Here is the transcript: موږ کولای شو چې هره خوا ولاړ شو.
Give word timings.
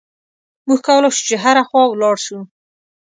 موږ 0.67 0.79
کولای 0.87 1.11
شو 1.15 1.21
چې 1.27 1.35
هره 1.43 1.63
خوا 1.67 1.83
ولاړ 1.89 2.15
شو. 2.25 2.39